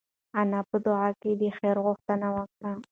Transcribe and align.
انا 0.39 0.59
په 0.69 0.77
دعا 0.85 1.07
کې 1.21 1.31
د 1.41 1.43
خیر 1.57 1.77
غوښتنه 1.85 2.27
وکړه. 2.37 2.71